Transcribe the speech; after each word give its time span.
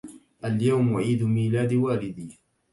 اليوم 0.45 0.97
عيد 0.97 1.23
ميلاد 1.23 1.73
والدي. 1.73 2.39